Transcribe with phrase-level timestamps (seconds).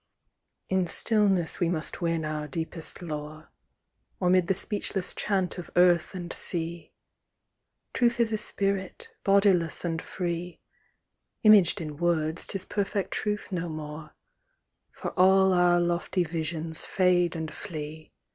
[0.67, 3.51] In stillness we must win our deepest lore.
[4.19, 6.95] Or 'mid the speechless chant of earth and sea:
[7.93, 10.59] Truth is a spirit, bodiless and free;
[11.43, 14.15] Imaged in words, 'tis perfect truth no more,
[14.91, 18.11] For all our lofty visions fade and flee.